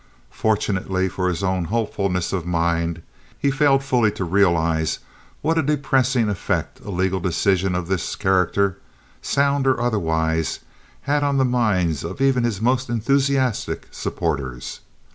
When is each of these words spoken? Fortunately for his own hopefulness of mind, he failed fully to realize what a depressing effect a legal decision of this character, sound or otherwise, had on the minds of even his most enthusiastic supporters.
Fortunately 0.31 1.07
for 1.07 1.29
his 1.29 1.43
own 1.43 1.65
hopefulness 1.65 2.33
of 2.33 2.43
mind, 2.43 3.03
he 3.37 3.51
failed 3.51 3.83
fully 3.83 4.09
to 4.13 4.23
realize 4.23 4.97
what 5.43 5.59
a 5.59 5.61
depressing 5.61 6.27
effect 6.27 6.79
a 6.79 6.89
legal 6.89 7.19
decision 7.19 7.75
of 7.75 7.87
this 7.87 8.15
character, 8.15 8.79
sound 9.21 9.67
or 9.67 9.79
otherwise, 9.79 10.61
had 11.01 11.23
on 11.23 11.37
the 11.37 11.45
minds 11.45 12.03
of 12.03 12.19
even 12.19 12.45
his 12.45 12.59
most 12.59 12.89
enthusiastic 12.89 13.87
supporters. 13.91 14.79